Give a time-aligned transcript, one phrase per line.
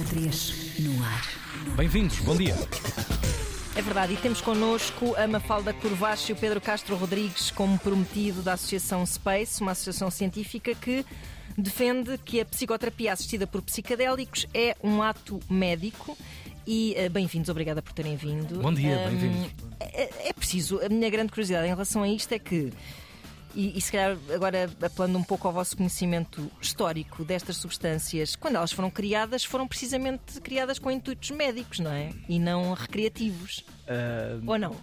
[0.00, 1.22] Antena 3 no ar.
[1.76, 2.54] Bem-vindos, bom dia.
[3.76, 8.42] É verdade, e temos connosco a Mafalda Corvacho e o Pedro Castro Rodrigues como prometido
[8.42, 11.04] da Associação Space, uma associação científica que
[11.56, 16.16] defende que a psicoterapia assistida por psicadélicos é um ato médico.
[16.66, 18.60] E uh, bem-vindos, obrigada por terem vindo.
[18.60, 19.50] Bom dia, Um, bem-vindos.
[19.80, 22.72] É, é preciso, a minha grande curiosidade em relação a isto é que
[23.54, 28.56] e, e se calhar agora apelando um pouco ao vosso conhecimento histórico destas substâncias, quando
[28.56, 32.12] elas foram criadas, foram precisamente criadas com intuitos médicos, não é?
[32.28, 33.64] E não recreativos.
[34.46, 34.76] Ou não?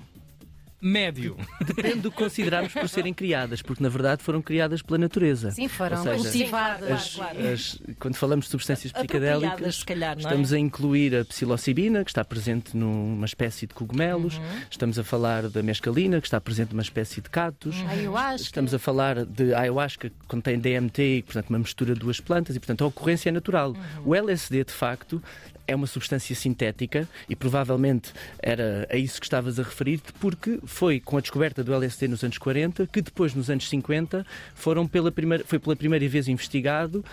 [0.79, 1.35] Médio.
[1.65, 5.49] Depende do que considerarmos por serem criadas, porque na verdade foram criadas pela natureza.
[5.51, 6.91] Sim, foram seja, cultivadas.
[6.91, 10.19] As- Claro, as- quando falamos de substâncias psicadélicas, calhar, é?
[10.19, 14.43] estamos a incluir a psilocibina, que está presente numa espécie de cogumelos, Uhum.
[14.69, 17.75] estamos a falar da mescalina, que está presente numa espécie de cactos.
[17.79, 17.87] Uhum.
[17.89, 18.43] Ayahuasca.
[18.43, 22.59] Estamos a falar de ayahuasca, que contém DMT, portanto, uma mistura de duas plantas, e,
[22.59, 23.71] portanto, a ocorrência é natural.
[23.71, 23.77] Uhum.
[24.05, 25.21] O LSD, de facto,
[25.67, 30.99] é uma substância sintética e provavelmente era a isso que estavas a referir, porque foi
[30.99, 34.25] com a descoberta do LSD nos anos 40 que depois, nos anos 50,
[34.55, 37.03] foram pela primeira, foi pela primeira vez investigado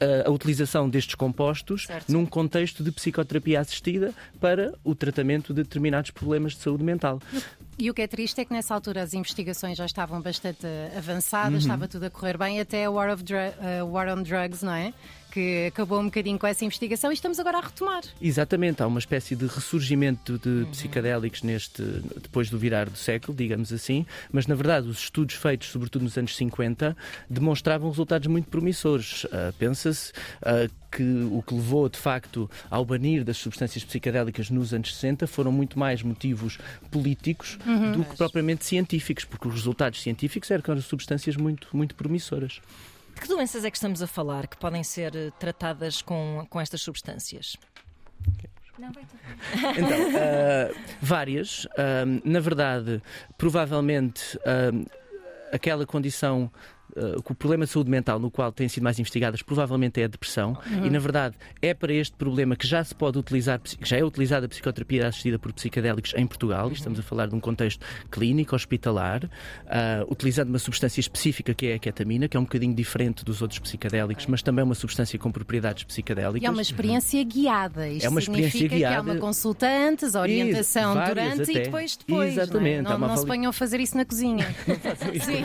[0.00, 2.10] ah, a utilização destes compostos Certo.
[2.12, 7.20] num contexto de psicoterapia assistida para o tratamento de determinados problemas de saúde mental.
[7.78, 11.52] E o que é triste é que nessa altura as investigações já estavam bastante avançadas,
[11.52, 11.58] Uhum.
[11.58, 14.72] estava tudo a correr bem, até a War, of Dru- uh, War on Drugs, não
[14.74, 14.92] é?
[15.32, 18.02] Que acabou um bocadinho com essa investigação e estamos agora a retomar.
[18.20, 20.70] Exatamente, há uma espécie de ressurgimento de Uhum.
[20.70, 21.82] psicadélicos neste
[22.20, 26.18] depois do virar do século, digamos assim, mas na verdade os estudos feitos, sobretudo nos
[26.18, 26.94] anos 50,
[27.30, 29.26] demonstravam resultados muito promissores.
[29.32, 34.74] Ah, Pensa-se ah, que o que levou de facto ao banir das substâncias psicadélicas nos
[34.74, 36.58] anos 60 foram muito mais motivos
[36.90, 37.92] políticos Uhum.
[37.92, 42.60] do que propriamente científicos, porque os resultados científicos eram substâncias muito, muito promissoras.
[43.14, 46.60] De que doenças é que estamos a falar que podem ser eh, tratadas com, com
[46.60, 47.56] estas substâncias?
[49.76, 51.68] Então, ah, várias.
[51.76, 53.02] Ah, na verdade,
[53.36, 54.70] provavelmente ah,
[55.52, 56.50] aquela condição.
[56.96, 60.04] Ah, que o problema de saúde mental no qual têm sido mais investigadas provavelmente é
[60.04, 63.88] a depressão e na verdade é para este problema que já se pode utilizar, que
[63.88, 67.34] já é utilizada a psicoterapia assistida por psicadélicos em Portugal, e estamos a falar de
[67.34, 69.28] um contexto clínico, hospitalar,
[69.66, 73.42] ah, utilizando uma substância específica que é a ketamina, que é um bocadinho diferente dos
[73.42, 76.42] outros psicadélicos, mas também é uma substância com propriedades psicadélicas.
[76.42, 77.88] E é uma experiência guiada.
[77.88, 79.12] Isto É uma experiência significa que há guiada.
[79.12, 81.52] uma consulta antes, a orientação durante até.
[81.52, 82.32] e depois depois.
[82.32, 82.98] Exatamente, Não, é?
[82.98, 84.46] não, não se ponham a fazer isso na cozinha.
[85.22, 85.44] Sim.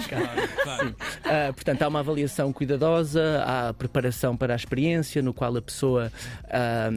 [1.37, 5.61] Ah, portanto, há uma avaliação cuidadosa, há a preparação para a experiência, no qual a
[5.61, 6.11] pessoa,
[6.49, 6.89] ah,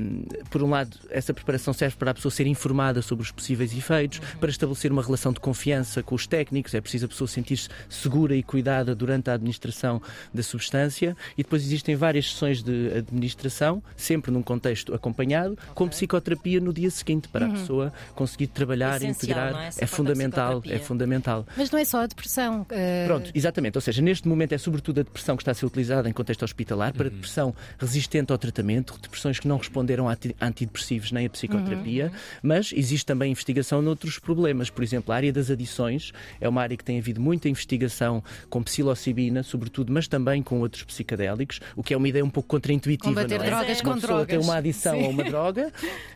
[0.49, 4.21] por um lado, essa preparação serve para a pessoa ser informada sobre os possíveis efeitos,
[4.41, 8.35] para estabelecer uma relação de confiança com os técnicos, é preciso a pessoa sentir-se segura
[8.35, 10.01] e cuidada durante a administração
[10.33, 16.61] da substância, e depois existem várias sessões de administração, sempre num contexto acompanhado, com psicoterapia
[16.61, 19.65] no dia seguinte, para a pessoa conseguir trabalhar, Essencial, integrar.
[19.65, 19.85] é?
[19.85, 21.47] É fundamental, é fundamental.
[21.57, 22.63] Mas não é só a depressão.
[22.63, 23.77] uh, Pronto, exatamente.
[23.77, 26.43] Ou seja, neste momento é sobretudo a depressão que está a ser utilizada em contexto
[26.43, 31.31] hospitalar para depressão resistente ao tratamento, depressões que não responderam a anti- antidepressivos nem a
[31.31, 34.71] psicoterapia, mas existe também investigação noutros problemas.
[34.71, 38.63] Por exemplo, a área das adições é uma área que tem havido muita investigação com
[38.63, 43.11] psilocibina, sobretudo, mas também com outros psicadélicos, o que é uma ideia um pouco contraintuitiva.
[43.11, 43.49] Combater não é?
[43.51, 44.47] drogas uma com pessoa tem drogas.
[44.47, 45.05] uma adição Sim.
[45.05, 45.73] a uma droga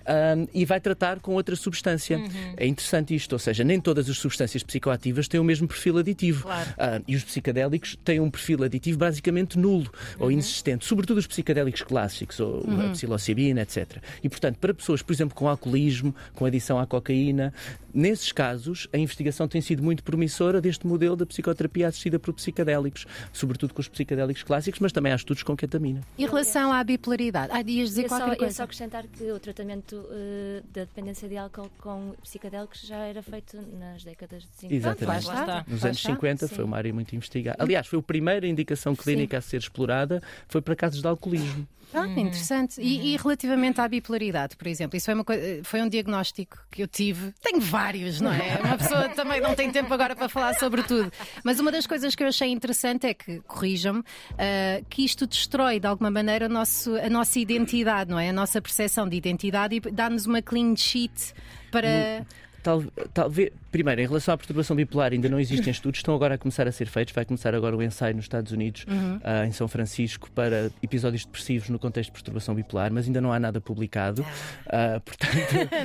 [0.06, 2.20] ahm, e vai tratar com outra substância.
[2.56, 6.42] É interessante isto, ou seja, nem todas as substâncias psicoativas têm o mesmo perfil aditivo.
[6.44, 6.70] Claro.
[6.78, 11.82] Ah, e os psicadélicos têm um perfil aditivo basicamente nulo ou inexistente, sobretudo os psicadélicos
[11.82, 13.98] clássicos, ou a psilocibina, etc.
[14.22, 17.52] E, portanto, para pessoas, por exemplo, com alcoolismo, com adição à cocaína,
[17.94, 23.06] nesses casos, a investigação tem sido muito promissora deste modelo da psicoterapia assistida por psicadélicos,
[23.32, 26.00] sobretudo com os psicadélicos clássicos, mas também há estudos com ketamina.
[26.18, 27.52] Em relação à bipolaridade.
[27.52, 28.54] Ah, ias dizer Eu só, qualquer eu coisa.
[28.54, 33.56] só acrescentar que o tratamento eh, da dependência de álcool com psicadélicos já era feito
[33.78, 34.74] nas décadas de 50.
[34.74, 35.26] Exatamente.
[35.26, 35.64] Lá está.
[35.68, 36.10] Nos Lá anos está.
[36.14, 36.54] 50 Sim.
[36.54, 37.56] foi uma área muito investigada.
[37.62, 41.66] Aliás, foi a primeira indicação clínica a ser explorada, foi para casos de alcoolismo.
[41.92, 42.80] Ah, interessante.
[42.80, 45.24] E, e relativamente à bipolaridade, por exemplo, isso foi, uma
[45.62, 47.32] foi um diagnóstico que eu tive.
[47.42, 48.58] Tenho vários, não é?
[48.64, 51.12] Uma pessoa também não tem tempo agora para falar sobre tudo.
[51.44, 54.02] Mas uma das coisas que eu achei interessante é que, corrijam-me,
[54.38, 58.30] ah, que isto destrói de alguma maneira o nosso- a nossa identidade, não é?
[58.30, 61.32] A nossa percepção de identidade e dá-nos uma clean sheet
[61.70, 62.24] para.
[62.64, 62.82] Tal,
[63.12, 66.66] talvez, primeiro, em relação à perturbação bipolar, ainda não existem estudos, estão agora a começar
[66.66, 67.14] a ser feitos.
[67.14, 68.86] Vai começar agora o ensaio nos Estados Unidos,
[69.22, 73.30] ah, em São Francisco, para episódios depressivos no contexto de perturbação bipolar, mas ainda não
[73.32, 74.24] há nada publicado.
[74.66, 75.34] Ah, portanto,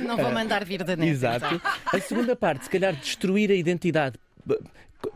[0.08, 1.10] Não vou mandar vir da net.
[1.10, 1.60] Exato.
[1.92, 4.16] A segunda parte, se calhar destruir a identidade.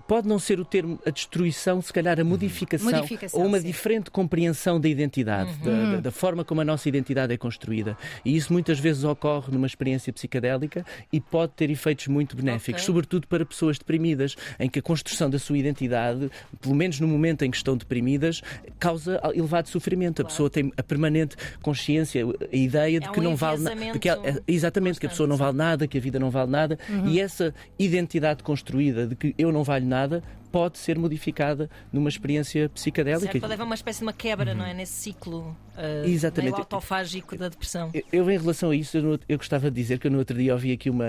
[0.07, 3.67] Pode não ser o termo a destruição, se calhar a modificação, Modificação, ou uma sim.
[3.67, 7.97] diferente compreensão da identidade, da- da, da forma como a nossa identidade é construída.
[8.23, 12.87] E isso muitas vezes ocorre numa experiência psicadélica e pode ter efeitos muito benéficos, Ok.
[12.87, 16.31] sobretudo para pessoas deprimidas, em que a construção da sua identidade,
[16.61, 18.43] pelo menos no momento em que estão deprimidas,
[18.79, 20.21] causa elevado sofrimento.
[20.21, 23.75] A pessoa tem a permanente consciência, a ideia de É que um não vale nada.
[23.75, 26.79] enviesamento Exatamente, que a pessoa não vale nada, que a vida não vale nada.
[27.07, 29.94] E essa identidade construída de que eu não valho nada
[30.53, 33.33] pode ser modificada numa experiência psicadélica.
[33.33, 34.73] Certo, haver uma espécie de uma quebra, não é?
[34.73, 36.53] Nesse ciclo uh, Exatamente.
[36.53, 37.91] meio autofágico da depressão.
[37.93, 40.37] Eu- Eu, em relação a isso, eu, eu gostava de dizer que eu no outro
[40.39, 41.07] dia ouvi aqui uma.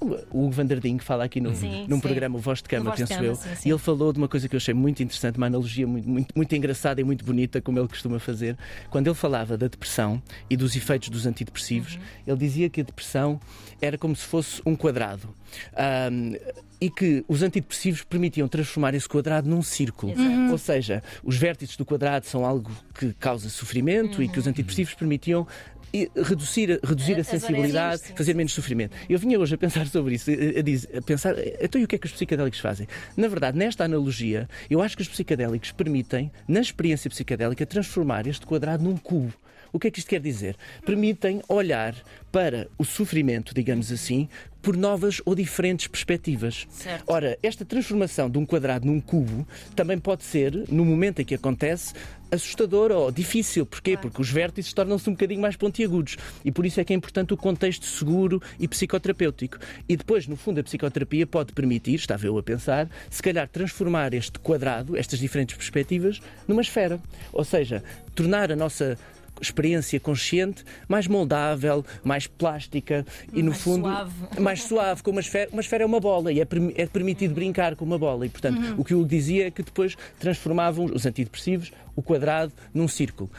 [0.00, 2.00] O Hugo Vanderding que fala aqui num, Sim, num sim.
[2.00, 4.28] programa, o Voz de Cama, de penso Cama, eu, sim, e ele falou de uma
[4.28, 7.60] coisa que eu achei muito interessante, uma analogia muito, muito, muito engraçada e muito bonita,
[7.60, 8.56] como ele costuma fazer.
[8.88, 12.00] Quando ele falava da depressão e dos efeitos dos antidepressivos, Uhum.
[12.28, 13.38] ele dizia que a depressão
[13.80, 15.28] era como se fosse um quadrado.
[15.76, 16.34] Ahm,
[16.80, 20.12] e que os antidepressivos permitiam transformar esse quadrado num círculo.
[20.12, 20.52] Exato.
[20.52, 24.94] Ou seja, os vértices do quadrado são algo que causa sofrimento e que os antidepressivos
[24.94, 25.46] permitiam
[25.92, 27.20] e reduzir, reduzir a.
[27.20, 28.96] As sensibilidade, sim, fazer menos sofrimento.
[29.08, 31.88] Eu vinha hoje a pensar sobre isso, a, a dizer- a pensar, então e o
[31.88, 32.86] que é que os psicadélicos fazem?
[33.16, 38.46] Na verdade, nesta analogia, eu acho que os psicadélicos permitem, na experiência psicadélica, transformar este
[38.46, 39.32] quadrado num cubo.
[39.72, 40.56] O que é que isto quer dizer?
[40.84, 41.94] Permitem olhar
[42.30, 44.28] para o sofrimento, digamos assim,
[44.62, 46.66] por novas ou diferentes perspectivas.
[46.70, 47.04] Certo.
[47.06, 51.34] Ora, esta transformação de um quadrado num cubo também pode ser, no momento em que
[51.34, 51.94] acontece,
[52.30, 53.66] assustador ou difícil.
[53.66, 53.96] Porquê?
[53.96, 56.16] Porque os vértices tornam-se um bocadinho mais pontiagudos.
[56.44, 59.58] E por isso é que é importante o contexto seguro e psicoterapêutico.
[59.88, 64.14] E depois, no fundo, a psicoterapia pode permitir, estava eu a pensar, se calhar transformar
[64.14, 67.00] este quadrado, estas diferentes perspectivas, numa esfera.
[67.32, 67.82] Ou seja,
[68.14, 68.96] tornar a nossa
[69.40, 74.12] experiência consciente mais moldável, mais plástica e, no Mais fundo, suave.
[74.40, 76.46] mais suave, como uma esfera, uma esfera é uma bola e é,
[76.76, 78.26] é permitido brincar com uma bola.
[78.26, 78.74] E, portanto, Uhum.
[78.78, 83.30] o que Hugo dizia é que depois transformavam os antidepressivos, o quadrado, num círculo.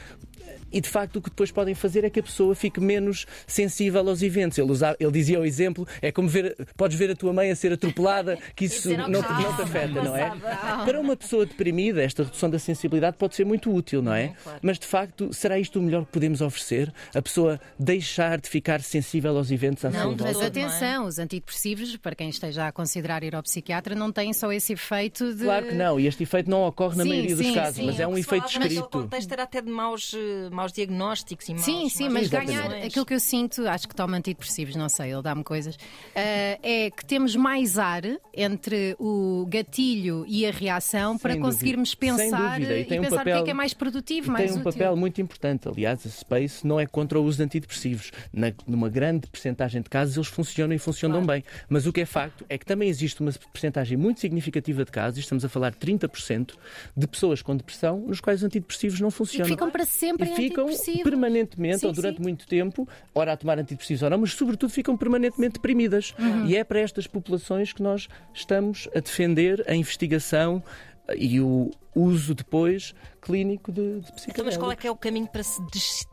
[0.72, 4.08] E de facto o que depois podem fazer é que a pessoa fique menos sensível
[4.08, 4.58] aos eventos.
[4.58, 7.56] Ele, usava- ele dizia o exemplo: é como ver, podes ver a tua mãe a
[7.56, 10.30] ser atropelada, que isso "Oh, não, te- não te afeta, não é?
[10.30, 14.34] passava." Para uma pessoa deprimida, esta redução da sensibilidade pode ser muito útil, não é?
[14.62, 16.94] Mas de facto, será isto o melhor que podemos oferecer?
[17.14, 20.28] A pessoa deixar de ficar sensível aos eventos à Não, sua?
[20.28, 24.52] Mas atenção, os antidepressivos, para quem esteja a considerar ir ao psiquiatra, não têm só
[24.52, 25.44] esse efeito de.
[25.44, 27.86] Claro que não, e este efeito não ocorre na Sim, maioria dos sim, casos, sim.
[27.86, 28.90] mas é o um se efeito falava naquele escrito.
[29.02, 32.72] contexto era até de maus, eh, maus diagnósticos e maus, Sim, sim, maus mas ganhar
[32.74, 35.76] aquilo que eu sinto, acho que toma antidepressivos, não sei, ele dá-me coisas,
[36.14, 38.04] eh, é que temos mais ar
[38.34, 42.18] entre o gatilho e a reação para Sem conseguirmos dúvida.
[42.18, 42.78] Sem pensar dúvida.
[42.78, 44.46] E e, tem um pensar o que é papel- que é mais produtivo, E mais
[44.52, 44.72] tem um útil.
[44.74, 45.68] papel muito importante.
[45.68, 48.12] Aliás, a Space não é contra o uso de antidepressivos.
[48.32, 51.44] Na, numa grande percentagem de casos, eles funcionam e funcionam bem.
[51.70, 55.18] Mas o que é facto é que também existe uma percentagem muito significativa de casos,
[55.18, 56.54] e estamos a falar de 30%,
[56.96, 59.46] de pessoas com depressão nos quais os antidepressivos não E funcionam.
[59.46, 62.24] que ficam para sempre E em ficam permanentemente Sim, ou durante sim.
[62.24, 66.14] muito tempo, ora a tomar antidepressivos ou não, mas sobretudo ficam permanentemente deprimidas.
[66.20, 66.46] Uhum.
[66.46, 70.64] E é para estas populações que nós estamos a defender a investigação
[71.08, 74.96] eh, e o uso depois clínico de, de Então, mas qual é que é o
[74.96, 76.06] caminho para se des-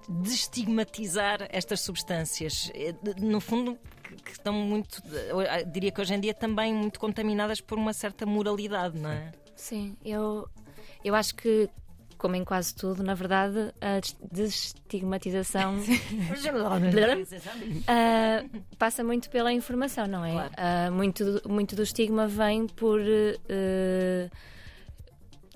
[0.53, 2.71] desestigmatizar estas substâncias?
[2.75, 5.03] Eh, No fundo, que que estão muito,
[5.49, 9.33] eh, diria que hoje em dia também muito contaminadas por uma certa moralidade, não é?
[9.55, 10.49] Sim, eu,
[11.05, 11.69] eu acho que,
[12.19, 15.77] como em quase tudo, na verdade, a des- desestigmatização
[17.87, 18.45] ah,
[18.79, 20.33] passa muito pela informação, não é?
[20.33, 20.51] Claro.
[20.57, 23.01] Ah, muito, do- muito do estigma vem por.
[23.01, 24.29] eh,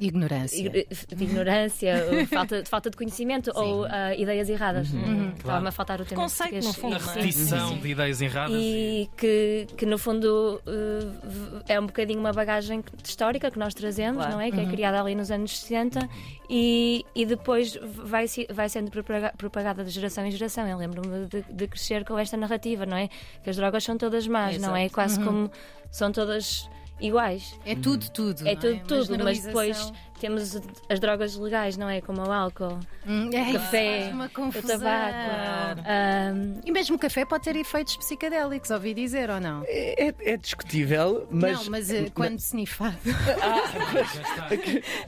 [0.06, 0.58] Ignorância.
[0.60, 1.94] ign- de ignorância,
[2.32, 4.88] falta, de falta de conhecimento ou ah, ideias erradas.
[5.36, 7.14] Estava-me a faltar o termo Conceito, no fundo, A é?
[7.14, 8.56] repetição de ideias erradas.
[8.58, 14.16] E que, que no fundo v- é um bocadinho uma bagagem histórica que nós trazemos,
[14.22, 14.32] Claro.
[14.32, 14.50] não é?
[14.50, 16.08] Que é criada ali nos anos 60
[16.48, 20.66] e, e depois vai, vai sendo propaga- propagada de geração em geração.
[20.66, 23.08] Eu lembro-me de, de crescer com esta narrativa, não é?
[23.42, 24.82] Que as drogas são todas más, não é?
[24.82, 24.94] Exato.
[24.94, 25.50] Quase como
[25.90, 26.68] são todas
[27.02, 27.58] iguais.
[27.66, 28.46] É tudo, tudo.
[28.48, 30.56] É tudo, Uma tudo, mas depois temos
[30.88, 32.00] as drogas legais, não é?
[32.00, 35.80] Como o álcool, Hum, é, café, o tabaco.
[35.84, 39.64] ahm, E mesmo o café pode ter efeitos psicadélicos, ouvi dizer ou não?
[39.66, 41.58] É, é discutível, mas.
[41.64, 42.96] não, mas eh, quando snifado.
[43.04, 44.54] Já está.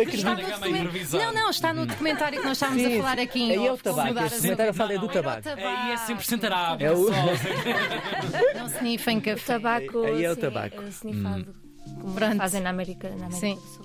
[0.02, 1.24] Está improvisada.
[1.24, 3.72] Não, não, está no documentário que nós estávamos Sim, a falar aqui em aí é
[3.72, 5.48] o tabaco, esse a documentário sua- fala é do tabaco.
[5.48, 7.10] o Aí é sempre sentar a É o-
[8.56, 9.44] Não snifem café.
[9.54, 10.82] tabaco Aí é o sim, tabaco.
[10.82, 11.54] eh, snifado
[12.00, 12.36] como Pronto.
[12.36, 13.54] fazem na América, na América Sim.
[13.56, 13.84] do Sul.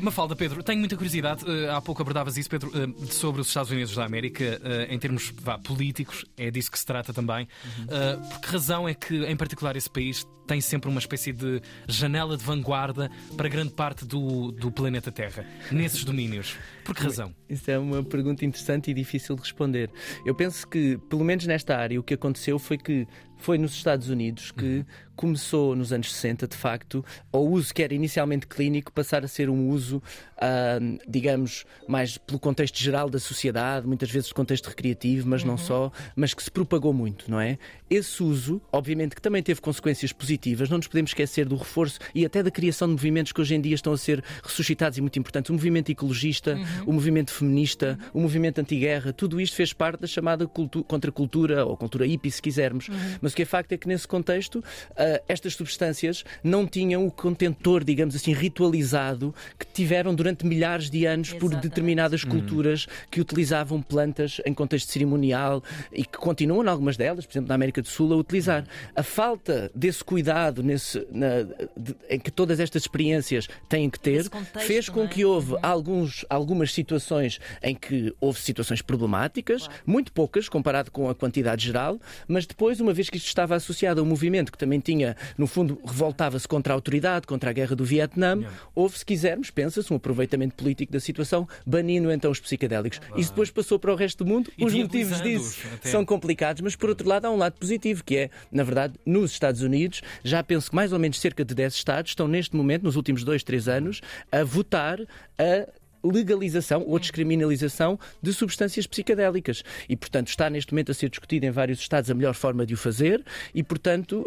[0.00, 1.44] Mafalda, Pedro, tenho muita curiosidade.
[1.48, 4.98] eh, há pouco abordavas isso, Pedro, eh, sobre os Estados Unidos da América, eh, em
[4.98, 7.46] termos vá, políticos, é disso que se trata também.
[7.88, 11.62] Eh, por que razão é que, em particular, esse país tem sempre uma espécie de
[11.88, 16.56] janela de vanguarda para grande parte do, do planeta Terra, nesses domínios?
[16.84, 17.34] Por que razão?
[17.48, 19.90] Isso é uma pergunta interessante e difícil de responder.
[20.26, 23.06] Eu penso que, pelo menos nesta área, o que aconteceu foi que
[23.44, 27.94] foi nos Estados Unidos que começou, nos anos 60, de facto, o uso que era
[27.94, 30.02] inicialmente clínico passar a ser um uso,
[30.38, 35.92] ah, digamos, mais pelo contexto geral da sociedade, muitas vezes contexto recreativo, mas não só,
[36.16, 37.58] mas que se propagou muito, não é?
[37.88, 42.24] Esse uso, obviamente, que também teve consequências positivas, não nos podemos esquecer do reforço e
[42.24, 45.18] até da criação de movimentos que hoje em dia estão a ser ressuscitados e muito
[45.18, 45.50] importantes.
[45.50, 50.46] O movimento ecologista, o movimento feminista, o movimento anti-guerra, tudo isto fez parte da chamada
[50.46, 52.88] cultu contracultura ou cultura hippie, se quisermos.
[53.20, 54.62] Mas o que é facto é que nesse contexto
[54.96, 61.04] ah, estas substâncias não tinham o contentor, digamos assim, ritualizado que tiveram durante milhares de
[61.06, 61.62] anos por Exatamente.
[61.68, 65.62] determinadas culturas que utilizavam plantas em contexto cerimonial
[65.92, 68.64] e que continuam, em algumas delas, por exemplo, na América do Sul, a utilizar.
[68.94, 71.42] A falta desse cuidado nesse, na-
[71.76, 75.06] de- em que todas estas experiências têm que ter contexto, fez com é?
[75.08, 81.14] que houve alguns, algumas situações em que houve situações problemáticas, muito poucas comparado com a
[81.14, 81.98] quantidade geral,
[82.28, 85.46] mas depois, uma vez que isto estava associado a um movimento que também tinha, no
[85.46, 89.96] fundo, revoltava-se contra a autoridade, contra a guerra do Vietnã, houve, se quisermos, pensa-se, um
[89.96, 93.00] aproveitamento político da situação, banindo então os psicadélicos.
[93.16, 94.50] Isso depois passou para o resto do mundo.
[94.56, 95.88] E Os motivos disso até.
[95.88, 99.32] são complicados, mas por outro lado há um lado positivo, que é, na verdade, nos
[99.32, 102.82] Estados Unidos, já penso que mais ou menos cerca de 10 estados estão neste momento,
[102.82, 104.00] nos últimos 2, 3 anos,
[104.30, 105.00] a votar
[105.38, 105.68] a
[106.04, 109.62] legalização ou descriminalização de substâncias psicadélicas.
[109.88, 112.74] E, portanto, está neste momento a ser discutido em vários estados a melhor forma de
[112.74, 114.24] o fazer e, portanto,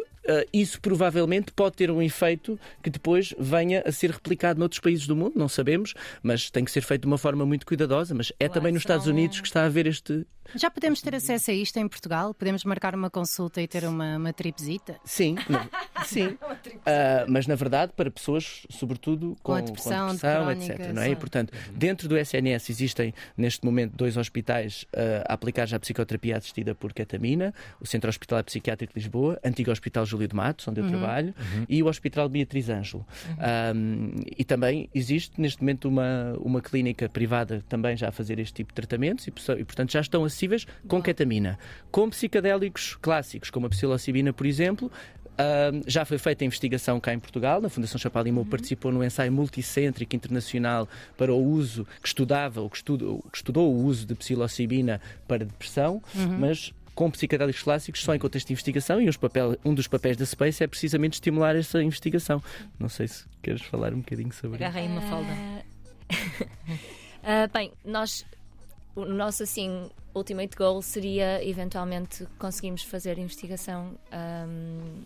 [0.53, 5.15] isso provavelmente pode ter um efeito que depois venha a ser replicado noutros países do
[5.15, 8.13] mundo, não sabemos, mas tem que ser feito de uma forma muito cuidadosa.
[8.13, 11.13] Mas é Claro, também nos Estados Unidos que está a haver este, Já podemos ter
[11.15, 12.33] acesso a isto em Portugal?
[12.33, 14.97] Podemos marcar uma consulta e ter uma, uma tripzita?
[15.03, 15.67] Sim, na-
[16.05, 16.37] sim.
[16.85, 20.93] Ah, mas na verdade para pessoas, sobretudo com, Com a depressão, de depressão, crónica, etc.
[20.93, 21.09] Não é?
[21.09, 25.79] E, portanto, dentro do SNS existem neste momento dois hospitais ah, a aplicar já a
[25.79, 30.65] psicoterapia assistida por ketamina, o Centro Hospitalar Psiquiátrico de Lisboa, antigo Hospital Júlio de Matos,
[30.69, 30.89] onde eu Uhum.
[30.89, 31.35] trabalho,
[31.67, 33.05] e o Hospital Beatriz Ângelo.
[33.37, 33.73] Ah,
[34.37, 38.71] e também existe neste momento uma, uma clínica privada também já a fazer este tipo
[38.71, 41.59] de tratamentos e, e, portanto já estão acessíveis com ketamina.
[41.91, 44.89] Com psicadélicos clássicos, como a psilocibina, por exemplo,
[45.39, 47.63] Ahm, já foi feita a investigação cá em Portugal.
[47.63, 52.77] A Fundação Chapalimau participou no ensaio multicêntrico internacional para o uso, que estudava, ou que,
[52.77, 56.01] estudo- que estudou o uso de psilocibina para depressão,
[56.39, 60.17] mas com psicadélicos clássicos só em contexto de investigação e os papel- um dos papéis
[60.17, 62.41] da Space é precisamente estimular essa investigação.
[62.79, 64.63] Não sei se queres falar um bocadinho sobre isso.
[64.65, 65.29] Agarra aí uma falda.
[67.23, 68.25] Ah, bem, nós,
[68.95, 75.03] o nosso assim, ultimate goal seria eventualmente conseguirmos fazer investigação ahm,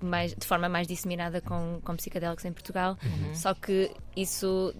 [0.00, 2.96] mais, de forma mais disseminada com, com psicadélicos em Portugal.
[3.34, 4.74] Só que isso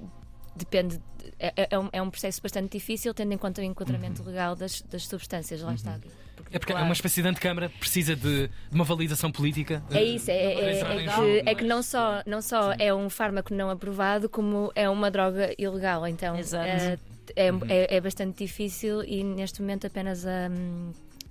[0.56, 0.98] depende,
[1.38, 4.82] é, é um, é um processo bastante difícil, tendo em conta o enquadramento legal das,
[4.82, 5.60] das substâncias.
[5.62, 5.98] Lá está.
[6.50, 9.82] É porque é claro, uma espécie de antecâmara precisa de, de uma validação política.
[9.90, 11.04] É isso, é, é- é- é
[11.42, 15.10] que, é que não só, não só é um fármaco não aprovado, como é uma
[15.10, 16.06] droga ilegal.
[16.06, 16.64] Então Exato.
[16.68, 16.98] é,
[17.34, 20.48] é, é- é bastante difícil e neste momento apenas a,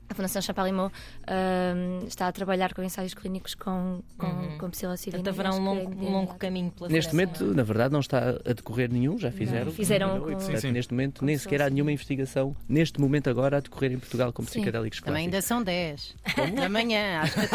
[0.09, 0.91] a Fundação Chapalimau
[1.27, 5.23] hum, está a trabalhar com ensaios clínicos com, com, com psilocibina.
[5.23, 7.39] Portanto, haverá um Acho que é longo, um longo caminho pela Neste frente.
[7.41, 9.71] momento, na verdade, não está a decorrer nenhum, já fizeram.
[9.71, 10.71] Fizeram Terminou, e, com- Sim, sim.
[10.71, 14.31] Neste momento, Com nem sequer há nenhuma investigação, neste momento agora, a decorrer em Portugal
[14.33, 14.49] com Sim.
[14.61, 15.33] psicadélicos Também clássicos.
[15.33, 16.15] ainda são 10
[16.55, 17.53] da manhã, às 14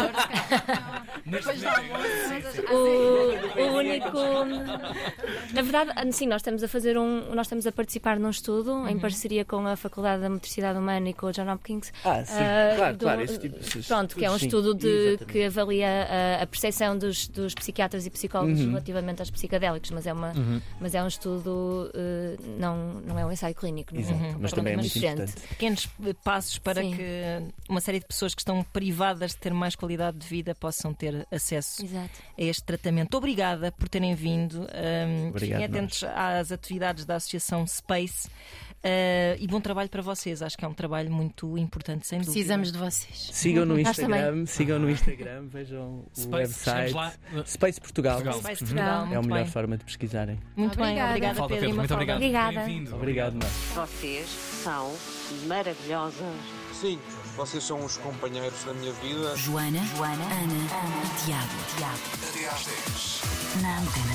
[2.71, 4.17] o, o único.
[5.53, 7.33] Na verdade, sim, nós estamos a fazer um.
[7.33, 11.13] Nós estamos a participar num estudo em parceria com a Faculdade da Motricidade Humana e
[11.13, 11.91] com o John Hopkins.
[12.03, 13.21] Ah, sim, ah, claro, do- claro.
[13.21, 15.25] Esse tipo, esses Pronto, que é um sim, estudo de, exatamente.
[15.25, 15.87] que avalia
[16.39, 18.69] a, a percepção dos, dos psiquiatras e psicólogos Uhum.
[18.69, 20.33] relativamente aos psicadélicos, mas é, uma,
[20.79, 23.93] mas é um estudo, eh, não, não é um ensaio clínico.
[23.93, 24.03] Não é?
[24.03, 25.21] Exato, mas também é Mas muito diferente.
[25.23, 25.47] importante.
[25.49, 25.89] Pequenos
[26.23, 26.95] passos para Sim.
[26.95, 30.93] que uma série de pessoas que estão privadas de ter mais qualidade de vida possam
[30.93, 32.09] ter acesso Exato.
[32.37, 33.15] a este tratamento.
[33.17, 34.59] Obrigada por terem vindo.
[34.61, 38.27] Um, Obrigado, fiquem atentos às atividades da Associação Space.
[38.27, 40.41] uh, e bom trabalho para vocês.
[40.41, 43.29] Acho que é um trabalho muito importante, sem Precisamos de vocês.
[43.33, 43.79] Sigam no.
[43.79, 46.87] Instagram, sigam no Instagram, vejam o Space, website.
[46.87, 47.13] chegamos lá.
[47.45, 48.21] Space Portugal.
[48.21, 48.35] Portugal.
[48.39, 48.57] Uhum.
[48.57, 49.51] Portugal, É a muito melhor bem.
[49.51, 50.39] forma de pesquisarem.
[50.55, 51.09] Muito bem, Obrigada.
[51.09, 51.65] obrigada Falta Pedro.
[51.69, 52.17] Pedro, muito obrigado.
[52.17, 52.95] Obrigada.
[52.95, 53.51] Obrigado, nós.
[53.75, 54.27] Vocês
[54.63, 54.93] são
[55.47, 56.35] maravilhosas.
[56.73, 56.99] Sim,
[57.35, 59.35] vocês são os companheiros da minha vida.
[59.35, 61.99] Joana, Joana, Ana, Ana, Tiago, Tiago.
[62.29, 63.61] Até às 10.
[63.61, 64.05] Na antena